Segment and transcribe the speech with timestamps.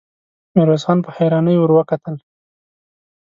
[0.55, 2.15] ميرويس خان په حيرانۍ ور وکتل.